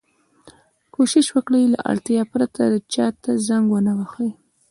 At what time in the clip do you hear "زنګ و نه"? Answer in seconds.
3.47-3.93